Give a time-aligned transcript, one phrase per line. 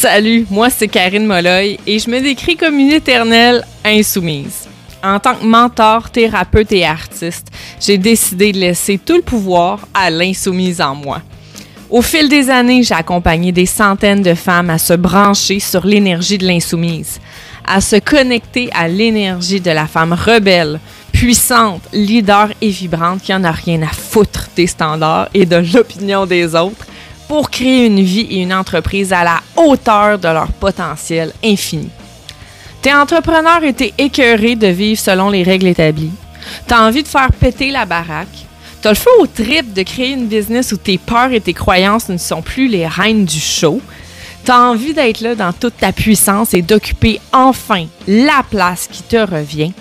[0.00, 4.68] Salut, moi c'est Karine Molloy et je me décris comme une éternelle insoumise.
[5.02, 7.48] En tant que mentor, thérapeute et artiste,
[7.80, 11.20] j'ai décidé de laisser tout le pouvoir à l'insoumise en moi.
[11.90, 16.38] Au fil des années, j'ai accompagné des centaines de femmes à se brancher sur l'énergie
[16.38, 17.18] de l'insoumise,
[17.66, 20.78] à se connecter à l'énergie de la femme rebelle,
[21.10, 26.24] puissante, leader et vibrante qui en a rien à foutre des standards et de l'opinion
[26.24, 26.86] des autres
[27.28, 31.90] pour créer une vie et une entreprise à la hauteur de leur potentiel infini.
[32.80, 36.12] T'es entrepreneur et t'es écœuré de vivre selon les règles établies.
[36.66, 38.28] T'as envie de faire péter la baraque.
[38.80, 42.08] T'as le feu au trip de créer une business où tes peurs et tes croyances
[42.08, 43.80] ne sont plus les reines du show.
[44.44, 49.16] T'as envie d'être là dans toute ta puissance et d'occuper enfin la place qui te
[49.16, 49.72] revient.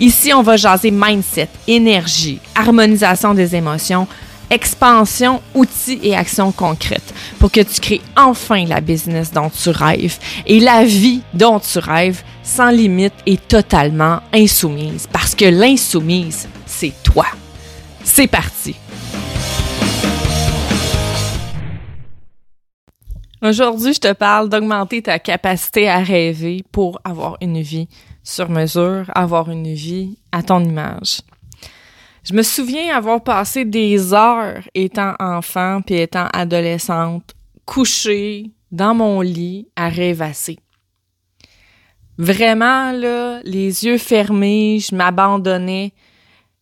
[0.00, 4.08] Ici, on va jaser mindset, énergie, harmonisation des émotions,
[4.50, 10.18] expansion, outils et actions concrètes pour que tu crées enfin la business dont tu rêves
[10.46, 15.06] et la vie dont tu rêves sans limite et totalement insoumise.
[15.10, 17.26] Parce que l'insoumise, c'est toi.
[18.02, 18.76] C'est parti.
[23.42, 27.88] Aujourd'hui, je te parle d'augmenter ta capacité à rêver pour avoir une vie
[28.22, 31.20] sur mesure, avoir une vie à ton image.
[32.24, 37.34] Je me souviens avoir passé des heures étant enfant puis étant adolescente,
[37.66, 40.58] couchée dans mon lit à rêvasser.
[42.16, 45.92] Vraiment, là, les yeux fermés, je m'abandonnais,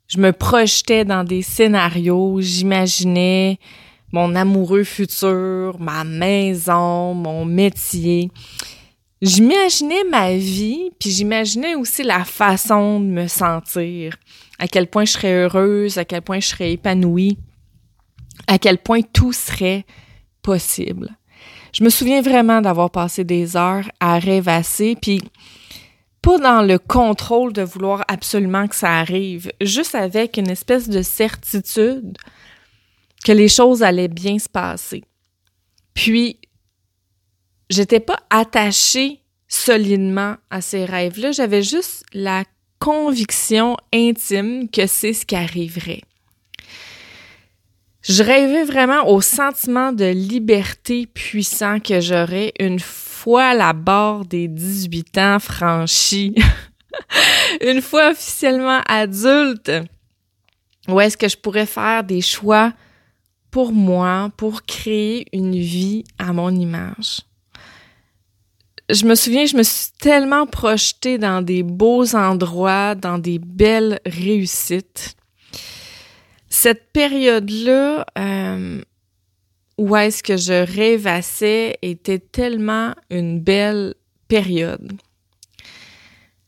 [0.09, 3.59] je me projetais dans des scénarios, j'imaginais
[4.13, 8.31] mon amoureux futur, ma maison, mon métier.
[9.23, 14.17] J'imaginais ma vie, puis j'imaginais aussi la façon de me sentir,
[14.63, 17.37] à quel point je serais heureuse, à quel point je serais épanouie,
[18.47, 19.85] à quel point tout serait
[20.41, 21.11] possible.
[21.73, 25.21] Je me souviens vraiment d'avoir passé des heures à rêvasser, puis
[26.23, 31.03] pas dans le contrôle de vouloir absolument que ça arrive, juste avec une espèce de
[31.03, 32.17] certitude
[33.25, 35.03] que les choses allaient bien se passer.
[35.93, 36.39] Puis,
[37.69, 42.45] j'étais pas attachée solidement à ces rêves-là, j'avais juste la
[42.83, 46.03] conviction intime que c'est ce qui arriverait.
[48.03, 54.49] Je rêvais vraiment au sentiment de liberté puissant que j'aurais une fois la barre des
[54.49, 56.35] 18 ans franchie,
[57.61, 59.71] une fois officiellement adulte,
[60.89, 62.73] où est-ce que je pourrais faire des choix
[63.53, 67.21] pour moi, pour créer une vie à mon image.
[68.91, 74.01] Je me souviens, je me suis tellement projetée dans des beaux endroits, dans des belles
[74.05, 75.17] réussites.
[76.49, 78.83] Cette période-là, euh,
[79.79, 83.95] où est-ce que je rêvassais, était tellement une belle
[84.29, 84.93] période.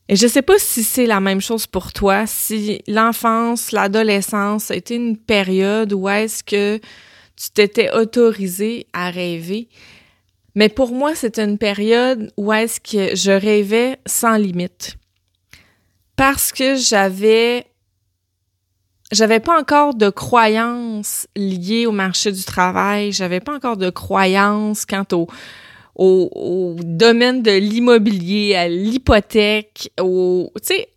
[0.07, 4.75] Et je sais pas si c'est la même chose pour toi, si l'enfance, l'adolescence a
[4.75, 6.77] été une période où est-ce que
[7.35, 9.67] tu t'étais autorisé à rêver.
[10.55, 14.95] Mais pour moi, c'est une période où est-ce que je rêvais sans limite.
[16.15, 17.65] Parce que j'avais
[19.11, 24.85] j'avais pas encore de croyances liées au marché du travail, j'avais pas encore de croyances
[24.85, 25.27] quant au
[25.95, 30.51] au, domaine de l'immobilier, à l'hypothèque, au,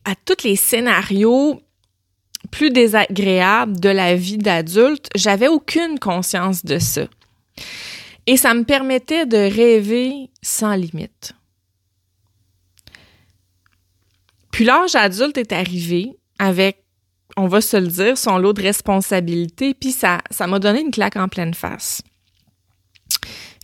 [0.05, 1.61] à tous les scénarios
[2.51, 7.03] plus désagréables de la vie d'adulte, j'avais aucune conscience de ça.
[8.31, 11.33] Et ça me permettait de rêver sans limite.
[14.53, 16.85] Puis l'âge adulte est arrivé avec,
[17.39, 20.91] on va se le dire, son lot de responsabilités, puis ça, ça m'a donné une
[20.91, 22.03] claque en pleine face.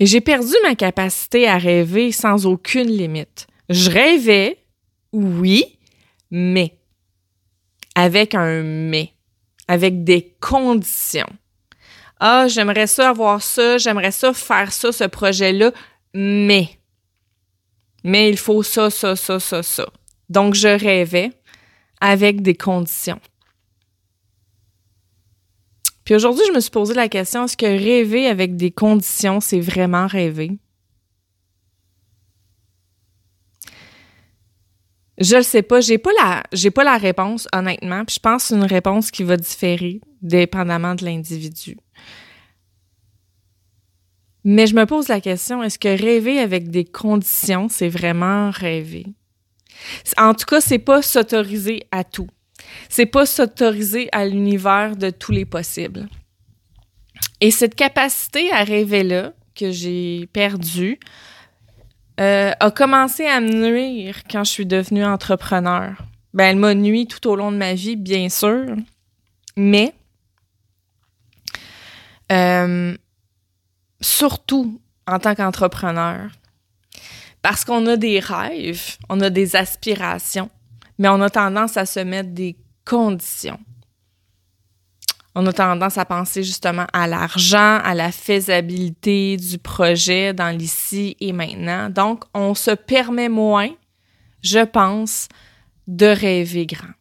[0.00, 3.46] Et j'ai perdu ma capacité à rêver sans aucune limite.
[3.68, 4.64] Je rêvais,
[5.12, 5.78] oui,
[6.30, 6.78] mais
[7.94, 9.12] avec un mais,
[9.68, 11.28] avec des conditions.
[12.26, 15.72] Ah, j'aimerais ça avoir ça, j'aimerais ça faire ça, ce projet-là,
[16.14, 16.70] mais.
[18.02, 19.86] Mais il faut ça, ça, ça, ça, ça.
[20.30, 21.32] Donc, je rêvais
[22.00, 23.20] avec des conditions.
[26.06, 29.60] Puis aujourd'hui, je me suis posé la question, est-ce que rêver avec des conditions, c'est
[29.60, 30.52] vraiment rêver?
[35.18, 38.64] Je le sais pas, j'ai pas la pas la réponse honnêtement, puis je pense une
[38.64, 41.76] réponse qui va différer dépendamment de l'individu.
[44.44, 49.06] Mais je me pose la question, est-ce que rêver avec des conditions, c'est vraiment rêver?
[50.18, 52.28] En tout cas, c'est pas s'autoriser à tout.
[52.88, 56.08] C'est pas s'autoriser à l'univers de tous les possibles.
[57.40, 60.98] Et cette capacité à rêver là, que j'ai perdue,
[62.20, 65.94] euh, a commencé à me nuire quand je suis devenue entrepreneur.
[66.32, 68.76] Ben, elle m'a nuit tout au long de ma vie, bien sûr,
[69.56, 69.94] mais
[72.32, 72.96] euh,
[74.00, 76.30] surtout en tant qu'entrepreneur,
[77.42, 80.50] parce qu'on a des rêves, on a des aspirations,
[80.98, 83.60] mais on a tendance à se mettre des conditions.
[85.34, 91.16] On a tendance à penser justement à l'argent, à la faisabilité du projet dans l'ici
[91.20, 91.90] et maintenant.
[91.90, 93.70] Donc, on se permet moins,
[94.42, 95.28] je pense,
[95.88, 96.92] de rêver grand.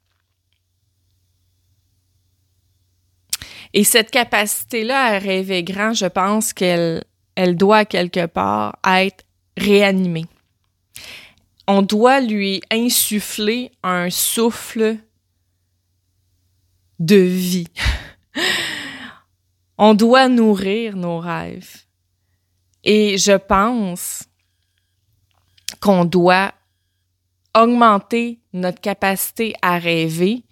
[3.73, 7.03] Et cette capacité-là à rêver grand, je pense qu'elle
[7.35, 9.25] elle doit quelque part être
[9.57, 10.25] réanimée.
[11.67, 14.97] On doit lui insuffler un souffle
[16.99, 17.67] de vie.
[19.77, 21.83] On doit nourrir nos rêves.
[22.83, 24.23] Et je pense
[25.79, 26.53] qu'on doit
[27.55, 30.43] augmenter notre capacité à rêver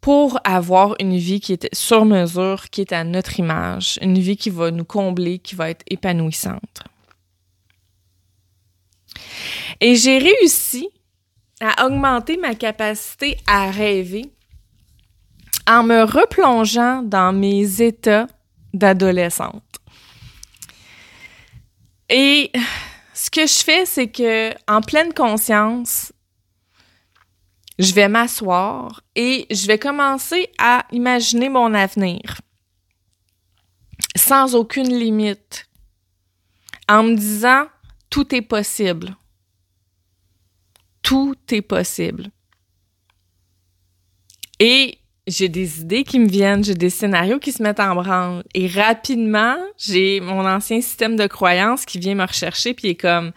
[0.00, 4.36] pour avoir une vie qui est sur mesure, qui est à notre image, une vie
[4.36, 6.82] qui va nous combler, qui va être épanouissante.
[9.80, 10.88] Et j'ai réussi
[11.60, 14.32] à augmenter ma capacité à rêver
[15.68, 18.26] en me replongeant dans mes états
[18.72, 19.62] d'adolescente.
[22.08, 22.50] Et
[23.12, 26.12] ce que je fais, c'est que en pleine conscience,
[27.78, 32.40] je vais m'asseoir et je vais commencer à imaginer mon avenir
[34.16, 35.68] sans aucune limite,
[36.88, 37.66] en me disant
[38.10, 39.16] tout est possible.
[41.02, 42.30] Tout est possible.
[44.58, 44.98] Et
[45.28, 48.42] j'ai des idées qui me viennent, j'ai des scénarios qui se mettent en branle.
[48.54, 53.32] Et rapidement, j'ai mon ancien système de croyance qui vient me rechercher, puis est comme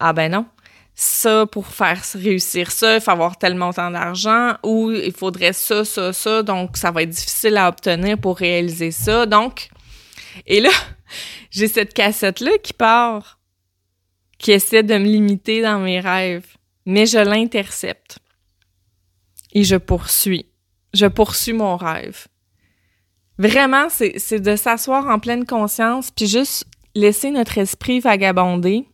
[0.00, 0.46] Ah ben non,
[0.94, 5.84] ça pour faire réussir ça, il faut avoir tel montant d'argent, ou il faudrait ça,
[5.84, 9.26] ça, ça, donc ça va être difficile à obtenir pour réaliser ça.
[9.26, 9.68] Donc,
[10.46, 10.70] et là,
[11.50, 13.38] j'ai cette cassette-là qui part,
[14.38, 16.46] qui essaie de me limiter dans mes rêves,
[16.86, 18.18] mais je l'intercepte.
[19.56, 20.46] Et je poursuis
[20.94, 22.26] je poursuis mon rêve.
[23.38, 26.64] Vraiment, c'est de s'asseoir en pleine conscience, puis juste
[26.94, 28.86] laisser notre esprit vagabonder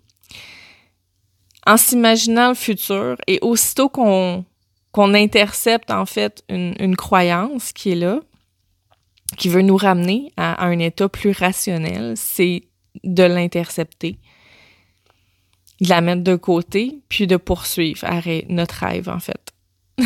[1.67, 3.17] en s'imaginant le futur.
[3.27, 4.45] Et aussitôt qu'on
[4.93, 8.19] qu'on intercepte en fait une, une, croyance qui est là,
[9.37, 12.65] qui veut nous ramener à, un état plus rationnel, c'est
[13.05, 14.19] de l'intercepter,
[15.81, 18.05] de la mettre de côté, puis de poursuivre
[18.49, 19.53] notre rêve en fait.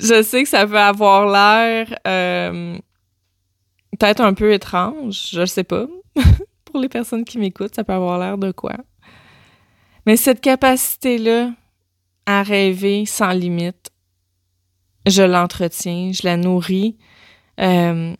[0.00, 2.78] je sais que ça peut avoir l'air euh,
[3.98, 5.86] peut-être un peu étrange, je sais pas.
[6.64, 8.76] Pour les personnes qui m'écoutent, ça peut avoir l'air de quoi.
[10.06, 11.50] Mais cette capacité-là
[12.26, 13.90] à rêver sans limite,
[15.06, 16.96] je l'entretiens, je la nourris,
[17.60, 18.14] euh,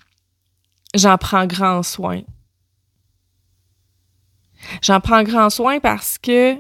[0.94, 2.22] j'en prends grand soin.
[4.82, 6.56] J'en prends grand soin parce que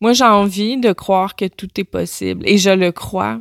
[0.00, 3.40] moi, j'ai envie de croire que tout est possible et je le crois.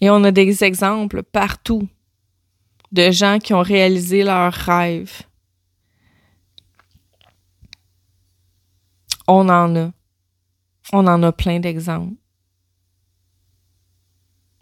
[0.00, 1.88] Et on a des exemples partout
[2.92, 5.22] de gens qui ont réalisé leurs rêves.
[9.28, 9.90] On en a.
[10.92, 12.14] On en a plein d'exemples.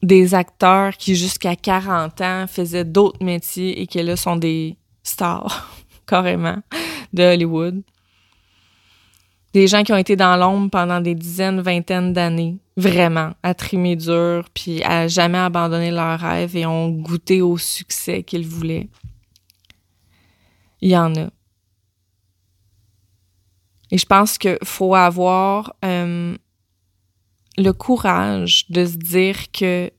[0.03, 5.75] Des acteurs qui, jusqu'à 40 ans, faisaient d'autres métiers et qui, là, sont des stars,
[6.07, 6.59] carrément,
[7.13, 7.83] de Hollywood.
[9.55, 13.97] Des gens qui ont été dans l'ombre pendant des dizaines, vingtaines d'années, vraiment, à trimer
[13.97, 18.89] dur, puis à jamais abandonner leurs rêves et ont goûté au succès qu'ils voulaient.
[20.81, 21.29] Il y en a.
[23.91, 26.37] Et je pense qu'il faut avoir euh,
[27.57, 29.91] le courage de se dire que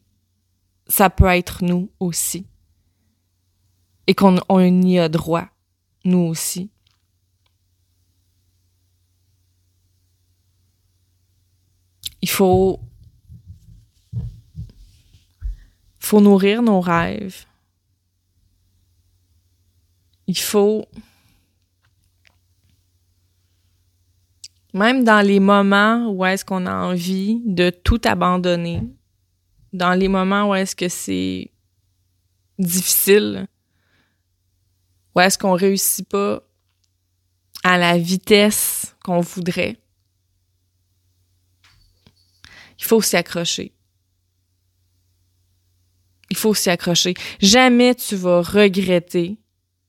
[0.88, 2.48] ça peut être nous aussi.
[4.08, 4.38] Et qu'on
[4.86, 5.48] y a droit,
[6.06, 6.72] nous aussi.
[12.22, 12.80] Il faut
[16.00, 17.46] faut nourrir nos rêves.
[20.26, 20.86] Il faut
[24.74, 28.84] même dans les moments où est-ce qu'on a envie de tout abandonner,
[29.74, 31.52] dans les moments où est-ce que c'est
[32.58, 33.48] difficile,
[35.16, 36.42] où est-ce qu'on réussit pas
[37.64, 39.78] à la vitesse qu'on voudrait,
[42.80, 43.74] il faut s'y accrocher.
[46.32, 47.14] Il faut s'y accrocher.
[47.42, 49.38] Jamais tu vas regretter,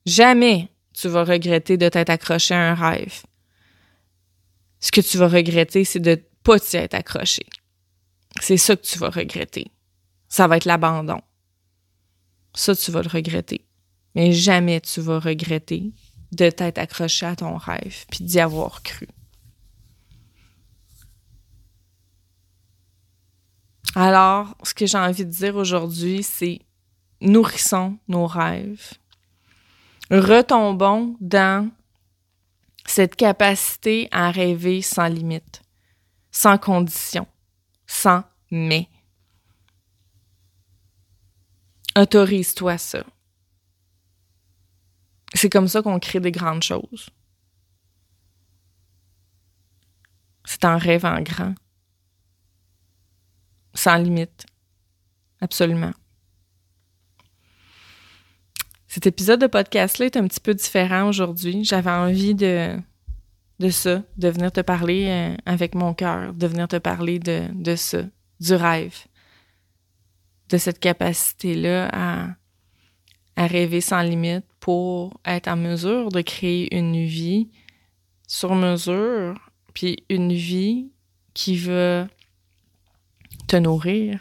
[0.04, 3.22] jamais tu vas regretter de t'être accroché à un rêve.
[4.80, 7.44] ce que tu vas regretter, c'est de pas t'y être accroché.
[8.40, 9.70] C'est ça que tu vas regretter.
[10.28, 11.20] Ça va être l'abandon.
[12.54, 13.66] Ça, tu vas le regretter.
[14.14, 15.92] Mais jamais tu vas regretter
[16.32, 19.06] de t'être accroché à ton rêve puis d'y avoir cru.
[23.94, 26.60] Alors, ce que j'ai envie de dire aujourd'hui, c'est
[27.20, 28.92] nourrissons nos rêves.
[30.10, 31.70] Retombons dans
[32.86, 35.62] cette capacité à rêver sans limite,
[36.30, 37.26] sans condition,
[37.86, 38.88] sans mais.
[41.96, 43.04] Autorise-toi ça.
[45.34, 47.10] C'est comme ça qu'on crée des grandes choses.
[50.44, 51.54] C'est un rêve en grand.
[53.80, 54.44] Sans limite.
[55.40, 55.92] Absolument.
[58.86, 61.64] Cet épisode de podcast-là est un petit peu différent aujourd'hui.
[61.64, 62.76] J'avais envie de,
[63.58, 67.44] de ça, de venir te parler euh, avec mon cœur, de venir te parler de,
[67.54, 68.02] de ça,
[68.38, 68.98] du rêve,
[70.50, 72.28] de cette capacité-là à,
[73.36, 77.48] à rêver sans limite pour être en mesure de créer une vie
[78.28, 80.92] sur mesure, puis une vie
[81.32, 82.08] qui va
[83.56, 84.20] nourrir,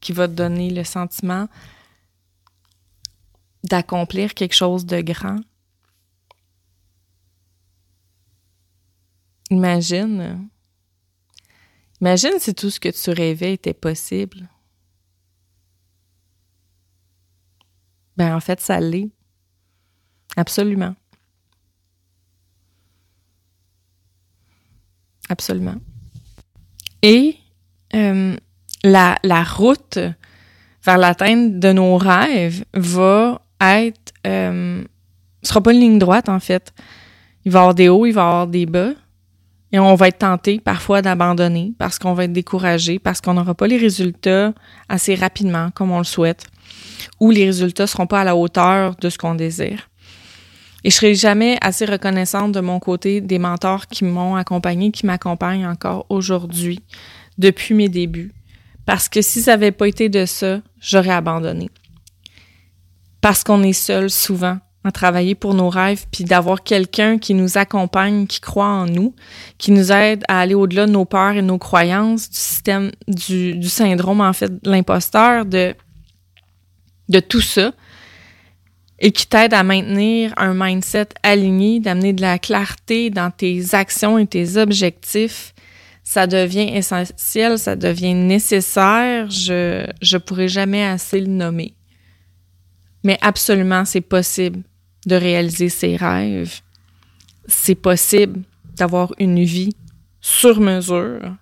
[0.00, 1.48] qui va te donner le sentiment
[3.64, 5.40] d'accomplir quelque chose de grand.
[9.50, 10.48] Imagine.
[12.00, 14.48] Imagine si tout ce que tu rêvais était possible.
[18.16, 19.10] Ben, en fait, ça l'est.
[20.36, 20.94] Absolument.
[25.28, 25.76] Absolument.
[27.02, 27.36] Et
[27.94, 28.36] euh,
[28.84, 29.98] la, route
[30.84, 34.84] vers l'atteinte de nos rêves va être euh,
[35.42, 36.72] sera pas une ligne droite en fait.
[37.44, 38.90] Il va y avoir des hauts, il va y avoir des bas.
[39.72, 43.54] Et on va être tenté parfois d'abandonner parce qu'on va être découragé, parce qu'on n'aura
[43.54, 44.54] pas les résultats
[44.88, 46.46] assez rapidement comme on le souhaite,
[47.20, 49.88] ou les résultats seront pas à la hauteur de ce qu'on désire.
[50.84, 55.04] Et je serai jamais assez reconnaissante de mon côté des mentors qui m'ont accompagné, qui
[55.04, 56.80] m'accompagnent encore aujourd'hui,
[57.38, 58.32] depuis mes débuts.
[58.86, 61.68] Parce que si ça n'avait pas été de ça, j'aurais abandonné.
[63.20, 67.58] Parce qu'on est seul souvent à travailler pour nos rêves, puis d'avoir quelqu'un qui nous
[67.58, 69.16] accompagne, qui croit en nous,
[69.58, 73.56] qui nous aide à aller au-delà de nos peurs et nos croyances, du système, du,
[73.56, 75.74] du syndrome, en fait, de l'imposteur, de,
[77.08, 77.72] de tout ça,
[79.00, 84.18] et qui t'aide à maintenir un mindset aligné, d'amener de la clarté dans tes actions
[84.18, 85.52] et tes objectifs,
[86.06, 91.74] ça devient essentiel, ça devient nécessaire, je, je pourrais jamais assez le nommer.
[93.02, 94.62] Mais absolument, c'est possible
[95.04, 96.60] de réaliser ses rêves.
[97.48, 98.42] C'est possible
[98.76, 99.74] d'avoir une vie
[100.20, 101.34] sur mesure,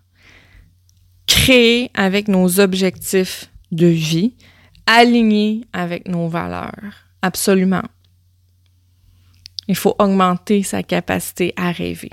[1.27, 4.35] créée avec nos objectifs de vie,
[4.87, 7.05] alignée avec nos valeurs.
[7.21, 7.85] Absolument.
[9.69, 12.13] Il faut augmenter sa capacité à rêver.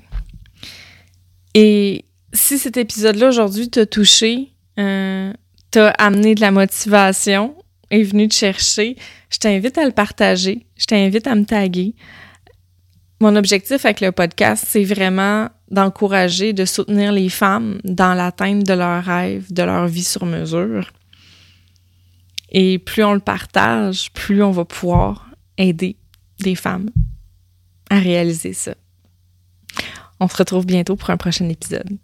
[1.53, 2.03] Et
[2.33, 5.33] si cet épisode-là aujourd'hui t'a touché, euh,
[5.71, 7.55] t'a amené de la motivation,
[7.89, 8.95] est venu te chercher,
[9.29, 11.93] je t'invite à le partager, je t'invite à me taguer.
[13.19, 18.73] Mon objectif avec le podcast, c'est vraiment d'encourager, de soutenir les femmes dans l'atteinte de
[18.73, 20.91] leurs rêves, de leur vie sur mesure.
[22.49, 25.97] Et plus on le partage, plus on va pouvoir aider
[26.39, 26.89] des femmes
[27.89, 28.73] à réaliser ça.
[30.19, 31.97] On se retrouve bientôt pour un prochain épisode.